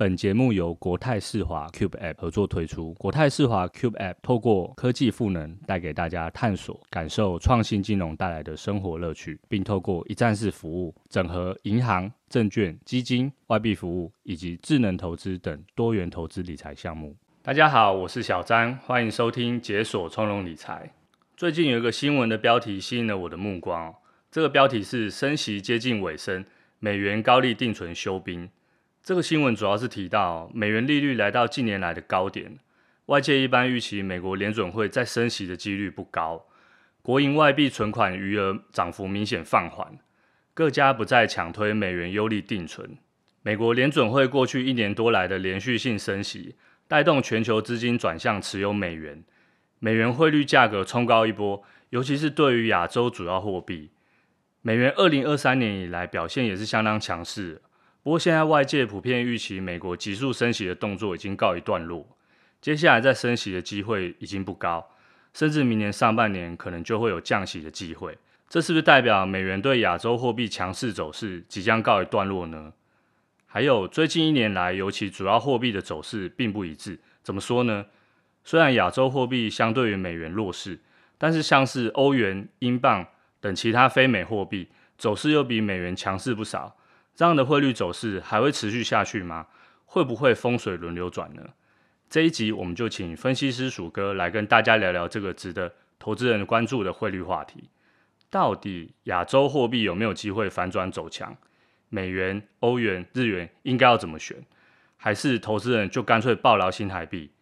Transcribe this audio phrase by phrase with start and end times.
[0.00, 2.94] 本节目由国泰世华 Cube App 合作推出。
[2.94, 17.16] 国泰世华 Cube App 透过科技赋能，带给大家探索、感受创新金融带来的生活乐趣，并透过一站式服务，整合银行、证券、基金、外币服务以及智能投资等多元投资理财项目。
[17.42, 20.92] 大家好，我是小詹，欢迎收听《解锁从容理财》。
[21.36, 23.92] 最近有一个新闻的标题吸引了我的目光，
[24.30, 26.44] 这个标题是“升息接近尾声，
[26.78, 28.48] 美元高利定存休兵”。
[29.08, 32.58] 这个新闻主要是提到美元利率来到近年来的高点，
[33.06, 36.44] 外界一般预期美国联准会再升息的几率不高，
[37.00, 39.98] 国营外币存款余额涨幅明显放缓，
[40.52, 42.98] 各家不再强推美元优利定存。
[43.40, 46.56] 美国联准会过去一年多来的连续性升息，
[46.86, 49.24] 带动全球资金转向持有美元，
[49.78, 53.90] 美元汇率价格冲高一波，尤其是对于亚洲主要货币，
[54.60, 57.62] 美元二零二三年以来表现也是相当强势。
[58.02, 62.06] 不过，现在外界普遍预期美国急速升息的动作已经告一段落，
[62.60, 64.88] 接下来再升息的机会已经不高，
[65.34, 68.16] 甚至明年上半年可能就会有降息的机会。
[68.48, 72.72] 这是不是代表美元对亚洲货币强势走势即将告一段落呢？
[73.46, 76.98] 还有，最近一年来，尤其主要货币的走势并不一致。
[77.22, 77.84] 怎么说呢？
[78.44, 80.78] 虽然亚洲货币相对于美元弱势，
[81.18, 83.06] 但是像是欧元、英镑
[83.40, 86.74] 等其他非美货币走势又比美元强势不少。
[87.18, 89.48] 这样的汇率走势还会持续下去吗？
[89.86, 91.42] 会不会风水轮流转呢？
[92.08, 97.70] 这一集我们就请分析师鼠哥来跟大家聊聊这个值得投资人关注的汇率话题。
[98.30, 101.36] 到底亚洲货币有没有机会反转走强？
[101.88, 104.36] 美元、欧元、日元应该要怎么选？
[104.96, 107.32] 还是投资人就干脆抱牢新台币？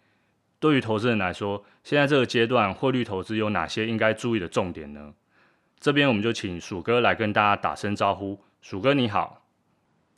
[0.58, 5.12] 对于投资人来说，现在这个阶段汇率投资有哪些应该注意的重点呢？
[5.78, 8.40] 这边我们就请鼠哥来跟大家打声招呼。
[8.62, 9.42] 鼠哥你好。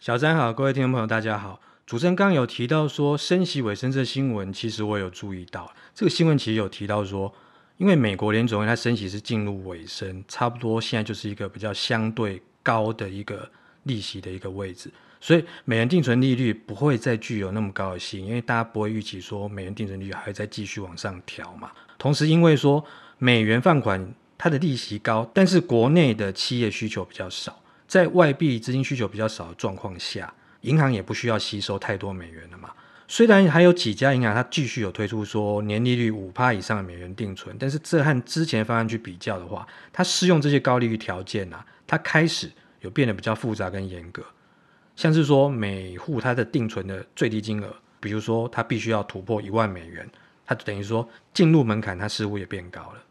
[0.00, 1.60] 小詹好，各位听众朋友，大家好。
[1.84, 5.74] 主持人刚刚有提到说升息尾声这新闻，其实我有注意到。
[5.92, 7.34] 这个新闻其实有提到说，
[7.78, 13.50] 因为美国联准会它升息是进入尾声，差不多现在就是一个比较相对高的一个
[13.82, 14.88] 利息的一个位置，
[15.20, 21.72] 所以美元定存利率不会再具有那么高的吸引，因为大家不会预期说美元定存利率还会再继续往上调嘛。
[21.98, 22.84] 同时，因为说
[23.18, 27.58] 美元放款它的利息高，但是国内的企业需求比较少。
[27.88, 32.70] 在外币资金需求比较少的状况下，银行也不需要吸收太多美元了嘛。
[33.08, 44.22] 虽然还有几家银行它继续有推出说年利率五趴以上的美元定存，但是这和之前方案去比较的话，它适用这些高利率条件啊，它开始有变得比较复杂跟严格。
[44.94, 50.06] 像是说每户它的定存的最低金额，比如说它必须要突破一万美元，
[50.44, 53.02] 它等于说进入门槛它似乎也变高了。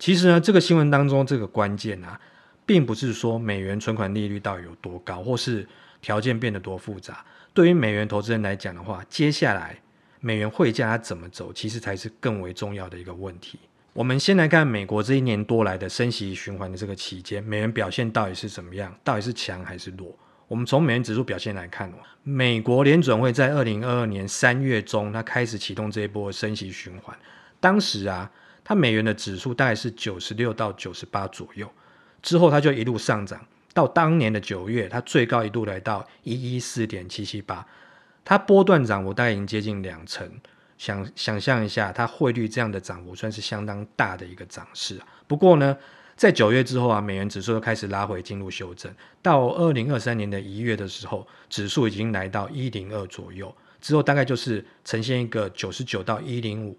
[0.00, 2.20] 其实呢，这个新闻当中这个关键啊。
[2.66, 5.66] 并不是说美元存款利率到底有多高，或是
[6.02, 7.24] 条件变得多复杂。
[7.54, 9.80] 对于美元投资人来讲的话，接下来
[10.20, 13.58] 美元汇价它怎么走，其实才是更为重要的一个问题。
[13.92, 18.94] 我们先来看美国这一年多来的升息循环的这个期间，美元表现到底是怎么样？
[19.02, 20.14] 到底是强还是弱？
[20.48, 21.90] 我们从美元指数表现来看，
[22.22, 27.16] 美国联准会在二零二二年三月中，它开始启动这一波升息循环。
[27.58, 28.30] 当时啊，
[28.62, 31.66] 它美元的指数大概是九十六到九十八左右。
[32.26, 33.40] 之后，它就一路上涨，
[33.72, 37.64] 到当年的九月，它最高一度来到一一四点七七八，
[38.24, 40.28] 它波段涨幅大概已经接近两成。
[40.76, 45.00] 想想象一下，它汇率这样的涨幅算是相当大的一个涨势。
[45.28, 45.76] 不过呢，
[46.16, 48.92] 在九月之后啊，美元指数又开始拉回进入修正，
[49.22, 56.76] 到二零二三年的一月的时候，指数已经来到一零二左右，之后大概就是呈现一个九十九到一零五。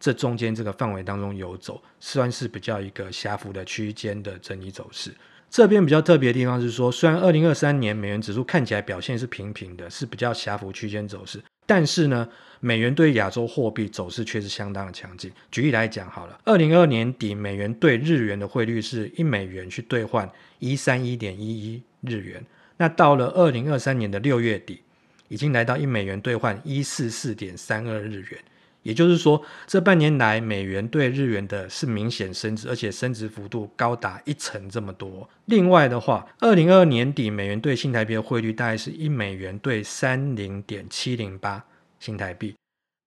[0.00, 5.14] 这中间这个范围当中游走，算是比较一个狭幅的区间的整理走势。
[5.50, 12.26] 这边比较特别的地方是说，虽然二零二三年美元指数看起来表现是平平的，是比较狭幅区间走势，但是呢，
[12.60, 15.30] 美元对亚洲货币走势却是相当的强劲。
[15.50, 20.30] 举例来讲好了，二零二年底美元对日元的汇率是一美元去兑换
[20.60, 22.42] 一三一点一一日元，
[22.76, 24.80] 那到了二零二三年的六月底，
[25.26, 28.40] 已经来到一美元兑换一四四点三二日元。
[28.82, 35.28] 也就是说，这半年来美元兑日元的是明显升值，而且升值幅度高达一成这么多。
[35.44, 41.64] 另外的话，二零二二年底美元兑新台币的汇率大概是一美元兑三零点七零八
[41.98, 42.54] 新台币，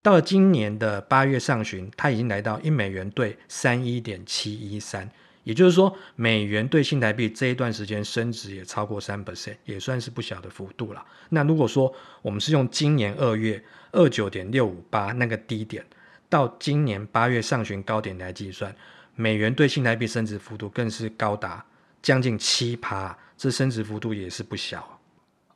[0.03, 5.09] 到了今年的八月上旬，它已经来到一美元兑三一点七一三。
[5.43, 11.05] 也就是说，美元兑新台币这一段时间升值也超过三 percent，也算是不小的幅度了。
[11.29, 13.61] 那如果说我们是用今年二月，
[13.91, 15.85] 二九点六五八那个低点，
[16.29, 18.73] 到今年八月上旬高点来计算，
[19.15, 21.65] 美元兑新台币升值幅度更是高达
[22.01, 24.99] 将近七趴，这升值幅度也是不小。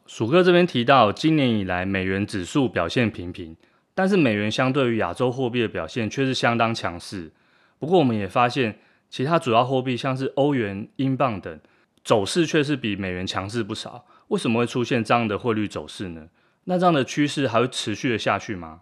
[0.06, 3.56] 鼠哥这边提到，今年以来美元指数表现平平，
[3.94, 7.32] 但是美元相对于亚洲货币的表现却是相当强势。
[7.80, 11.60] 不过我们也发现，其他主要货币像是欧元、英镑等
[12.04, 14.06] 走势却是比美元强势不少。
[14.28, 16.28] 为什么会出现这样的汇率走势呢？
[16.66, 18.82] 那这样的趋势还会持续的下去吗？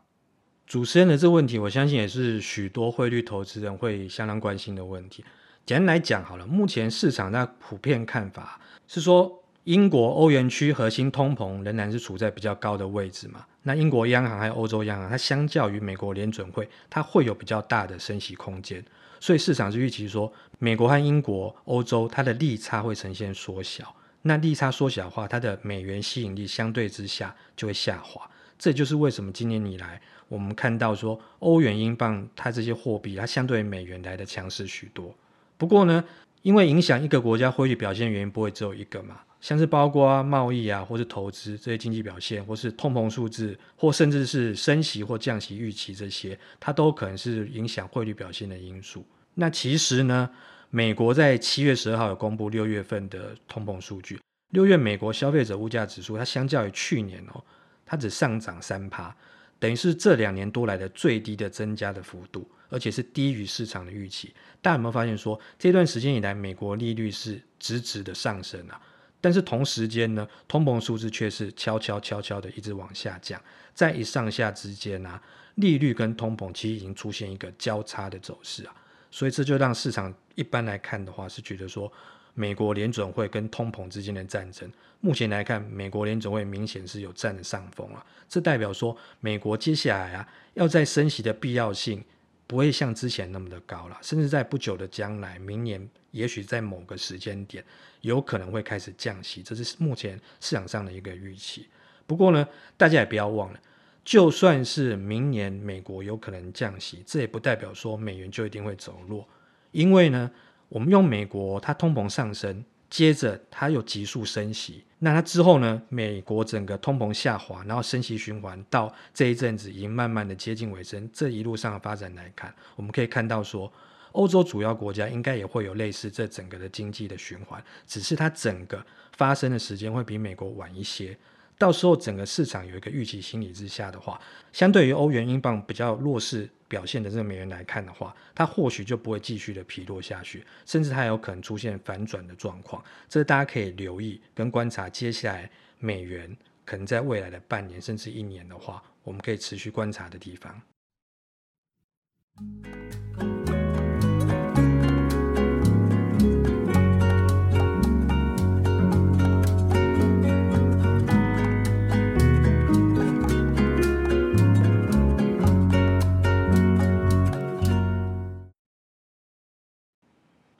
[0.65, 5.23] 主持人的这个问题，我相信也是许多汇率投资人会相当关心的问题。
[5.63, 13.43] 简单来讲，好了，目前市场在普遍看法是说，英国欧元区核心通膨仍然是处在比较高的位置嘛。
[13.63, 18.83] 那英国央行还有欧洲央行，它相较于美国联准会，它会有比较大的升息空间。
[19.19, 23.95] 所以市场是预期说，美国和英国、欧洲它的利差会呈现缩小。
[24.21, 28.29] 那利差缩小的话，它的美元吸引力相对之下就会下滑。
[28.59, 35.11] 这就是为什么今年以来我们看到说欧元、英镑它这些货币它相对美元来的强势许多。
[35.57, 36.03] 不过呢，
[36.43, 49.05] 因为影响一个国家汇率表现的原因不会只有一个嘛，像是包括贸易啊，或是投资这些经济表现，或是通膨数字，或甚至是升息或降息预期这些，它都可能是影响汇率表现的因素。
[49.35, 50.27] 那其实呢，
[50.71, 54.19] 美国在七月十二号有公布六月份的通膨数据。
[54.49, 57.43] 六月美国消费者物价指数，它相较于去年哦，
[57.85, 59.15] 它只上涨三趴，
[59.59, 64.33] 等于是这两年多来的最低的增加的幅度，而且是低于市场的预期。
[64.59, 68.81] 大家有没有发现说，这段时间以来美国利率是直直的上升啊？
[69.21, 73.41] 但是同时间呢，通膨数字却是悄悄悄悄的一直往下降，
[73.73, 75.21] 在一上下之间啊，
[75.55, 78.75] 利率跟通膨其实已经出现一个交叉的走势啊。
[79.09, 81.91] 所以这就让市场一般来看的话，是觉得说，
[82.33, 84.69] 美国联准会跟通膨之间的战争，
[84.99, 88.05] 目前来看，美国联准会明显是有占了上风啊。
[88.27, 92.03] 这代表说，美国接下来啊，要在升息的必要性
[92.47, 97.63] 不会像之前那么的高了，甚至在不久的将来，明年也许在某个时间点，
[98.01, 101.67] 有可能会开始降息，这是目前市场上的一个预期。
[102.05, 102.47] 不过呢，
[102.77, 103.59] 大家也不要忘了。
[104.03, 109.27] 就算是明年美国有可能降息，这也不代表说美元就一定会走弱，
[109.71, 110.29] 因为呢，
[110.69, 112.63] 我们用美国它通膨上升，
[112.95, 123.69] 接着它又急速升息，那它之后呢，美国整个通膨下滑，然后升息循环到这一阵子已经慢慢的接近尾声，这一路上的发展来看，我们可以看到说，
[124.13, 128.81] 欧洲主要国家应该也会有类似这整个的经济的循环，只是它整个
[129.17, 131.17] 发生的时间会比美国晚一些。
[131.57, 134.19] 到时候整个市场有一个预期心理之下的话，
[134.51, 142.83] 相对于欧元、英镑比较弱势表现的这个美元来看的话，它或许就不会继续的疲弱下去，甚至它有可能出现反转的状况。
[143.07, 145.49] 这是大家可以留意跟观察，接下来
[145.79, 146.35] 美元
[146.65, 150.61] 可能在未来的半年甚至一年的话，我们可以持续观察的地方。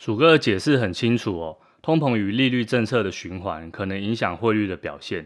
[0.06, 5.26] 鼠哥的解释很清楚哦，通膨与利率政策的循环可能影响汇率的表现，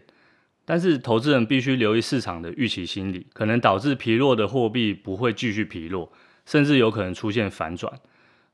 [0.63, 6.09] 但是投资人必须留意市场的预期心理，可能导致疲弱的货币不会继续疲弱，
[6.45, 7.91] 甚至有可能出现反转。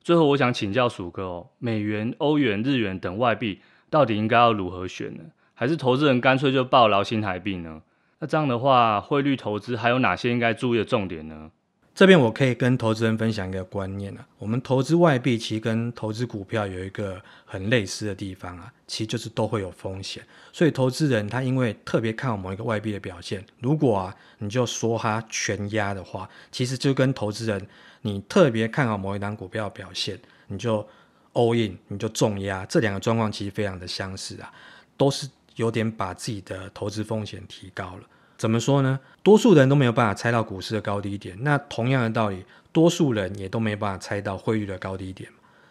[0.00, 5.22] 最后，我想请教鼠哥哦，美元、欧元、日元等外币到底应该要如何选呢？
[5.54, 7.82] 还是投资人干脆就抱牢新台币呢？
[8.18, 11.52] 那这样的话，汇率投资还有哪些应该注意的重点呢？
[11.96, 20.22] 这边我可以跟投资人分享一个观念啊，我们投资外币其实跟投资股票有一个很类似的地方啊，其实就是都会有风险。
[20.52, 27.66] 所以投资人他因为特别看好某一个外币的表现，如果啊你就说他全压的话，其实就跟投资人
[28.02, 30.86] 你特别看好某一档股票的表现，你就
[31.32, 34.52] all in，你就重压，这两个状况其实非常的相似啊，
[34.98, 38.02] 都是有点把自己的投资风险提高了。
[38.36, 39.00] 怎么说呢？
[39.22, 45.28] 多数人都没有办法猜到股市的高低点，那同样的道理，多数人也都没办法猜到汇率的高低点。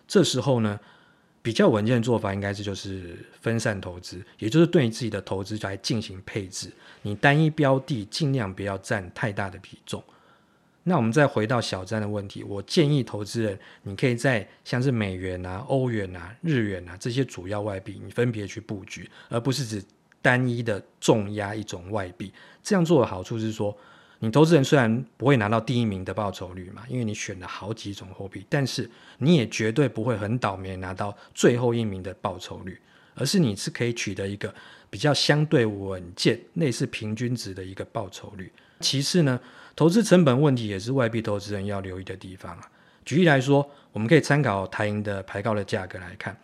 [0.07, 0.79] 这时候呢，
[1.41, 6.71] 比较稳健的做法应该是就是分散投资，也就是对自己的投资来进行配置，
[7.03, 10.03] 你单一标的尽量不要占太大的比重。
[10.87, 19.83] 那我们再回到小詹的问题，我建议投资人，你可以在像是美元啊、欧元啊、日元啊这些主要外币，你分别去布局，而不是只
[20.25, 22.33] 单一的重压一种外币。
[22.63, 23.77] 这样做的好处是说，
[24.17, 28.89] 你投资人虽然不会拿到第一名的报酬率嘛，因为你选了好几种货币，但是
[29.19, 32.81] 你也绝对不会很倒霉拿到最后一名的报酬率，
[33.13, 34.51] 而是你是可以取得一个
[34.89, 38.51] 比较相对稳健、类似平均值的一个报酬率。
[38.79, 39.39] 其次呢，
[39.75, 42.71] 投资成本问题也是外币投资人要留意的地方啊。
[43.05, 46.35] 举例来说，我们可以参考台银的牌高的价格来看。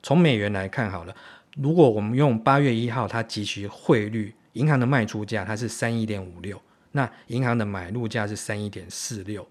[0.00, 1.14] 从美元来看好了，
[1.60, 6.60] 如果我们用八月一号它即时汇率，银行的卖出价它是三一点五六，
[6.92, 9.46] 那银行的买入价是三一点四六，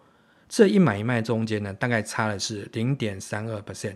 [0.47, 3.95] 这一买一卖中间呢，大概差的是零点三二 percent。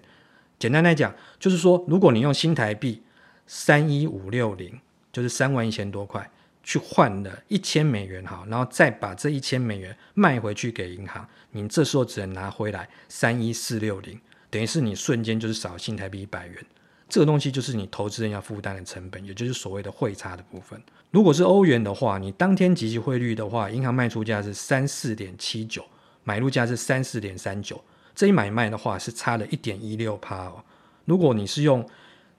[0.60, 3.01] 简单来讲，就是说，如果你用新台币
[3.48, 4.80] 三一五六零，
[5.12, 6.30] 就是三万一千多块。
[6.63, 16.63] 去换了一千美元好，然后再把这一千美元卖回去给银行，你这时候只能拿回来三一四六零，等于是你瞬间就是少新台币一百元。
[17.12, 20.82] 这个东西就是你投资人要负担的成本，也就是所谓的汇差的部分。
[21.12, 25.84] 如果是欧元的话，你当天即时汇率的话，银行卖出价是三四点七九，
[26.24, 27.84] 买入价是三四点三九，
[28.15, 30.63] 这一买卖的话是差了一点一六趴哦。
[31.03, 31.86] 如果你是用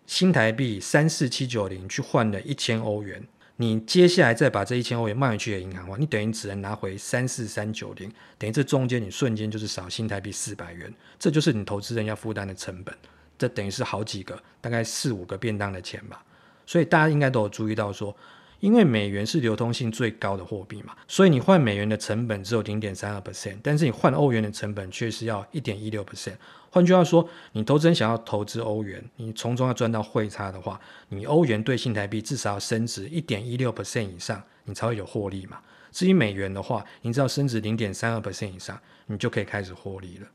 [0.06, 3.22] 新台币三四七九零去换了一千欧元。
[3.56, 12.92] 你接下来再把这一千欧元卖回去给银行的话，你等于只能拿回三四三九零，等于这中间你瞬间就是少新台币四百元，这就是你投资人要负担的成本，
[13.38, 16.24] 这等于是好几个，大概四五个便当的钱吧。
[16.66, 18.16] 所以大家应该都有注意到说，
[18.60, 26.34] 因为美元是流通性最高的货币嘛，所以你换美元的成本只有零点三二 percent，但是你换欧元的成本却是要一点一六 percent。
[26.70, 35.58] 换句话说，你投资人想要投资欧元，你从中要赚到汇差的话，你欧元兑新台币至少要升值一点一六 percent 以上，你才会有获利嘛。
[35.90, 40.26] 至于美元的话，你只要升值零点三二 percent 以上，你就可以开始获利了。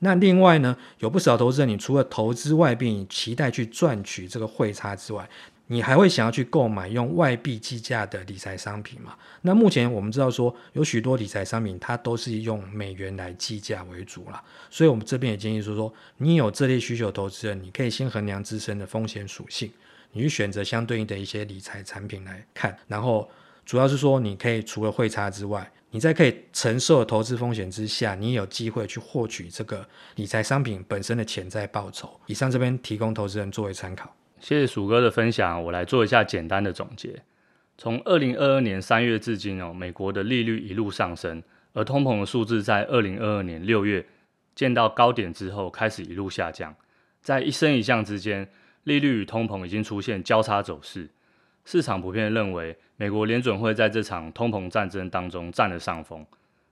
[0.00, 5.28] 那另外呢，有不少投资人，你除了投资外币，你期待去赚取这个汇差之外，
[5.66, 9.14] 你还会想要去购买用外币计价的理财商品嘛？
[9.42, 14.42] 那目前我们知道说，有许多理财商品它都是用美元来计价为主啦。
[14.70, 19.70] 所以我们这边也建议说说，你有这类需求投资人，你可以先衡量自身的风险属性，
[20.12, 22.74] 你去选择相对应的一些理财产品来看。
[22.86, 23.28] 然后
[23.66, 32.20] 主要是说，你可以除了汇差之外，你在可以承受投资风险之下，你也有机会去获取这个理财商品本身的潜在报酬。
[32.26, 34.14] 以上这边提供投资人作为参考。
[34.38, 37.22] 谢谢鼠哥的分享，我来做一下简单的总结。
[37.78, 41.42] 从二零二二年三月至今哦，美国的利率一路上升，
[41.72, 44.04] 而通膨的数字在二零二二年六月
[44.54, 46.74] 见到高点之后，开始一路下降。
[47.22, 48.48] 在一升一降之间，
[48.84, 51.08] 利率与通膨已经出现交叉走势。
[51.70, 56.24] 市场普遍认为，美国联准会在这场通膨战争当中占了上风，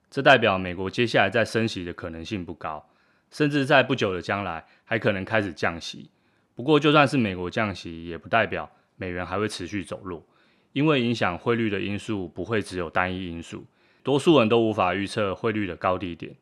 [0.08, 2.82] 这代表美国接下来再升息的可能性不高，
[3.30, 6.08] 甚至在不久的将来还可能开始降息。
[6.54, 10.24] 不过，就算是美国降息，也不代表美元还会持续走弱，
[10.72, 13.66] 因为影响汇率的因素不会只有单一因素，
[14.02, 16.34] 多数人都无法预测汇率的高低点。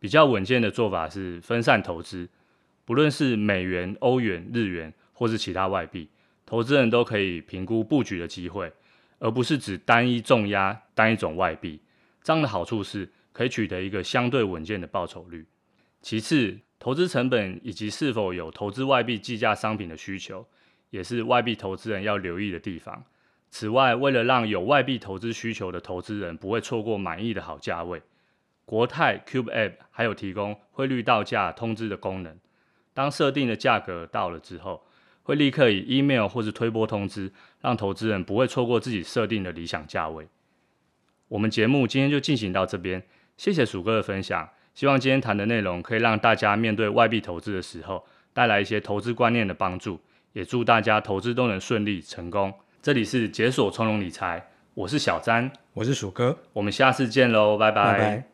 [0.00, 2.28] 比较稳健的做法是分散投资，
[2.84, 6.08] 不论是美元、欧元、日元或是其他外币，
[6.50, 8.72] 投资人都可以评估布局的机会，
[9.20, 11.80] 而不是只单一重压单一种外币。
[12.24, 15.46] 这样的好处是可以取得一个相对稳健的报酬率。
[16.02, 20.44] 其次，投资成本以及是否有投资外币计价商品的需求，
[20.90, 23.04] 也是外币投资人要留意的地方。
[23.48, 28.02] 此外，为了让有外币投资需求的投资人不会错过满意的好价位，
[28.64, 32.36] 国泰 Cube App 还有提供汇率到价通知的功能。
[32.92, 34.84] 当设定的价格到了之后，
[35.30, 40.26] 会立刻以 email 或是推播通知，让投资人不会错过自己设定的理想价位。
[41.28, 43.00] 我们节目今天就进行到这边，
[43.36, 44.48] 谢谢鼠哥的分享。
[44.74, 50.00] 希望今天谈的内容可以让大家面对外币投资的时候带来一些投资观念的帮助，
[50.32, 52.52] 也祝大家投资都能顺利成功。
[52.82, 54.44] 这里是解锁从容理财，
[54.74, 57.92] 我是小詹，我是鼠哥，我们下次见喽，拜拜。
[57.92, 58.24] 拜拜。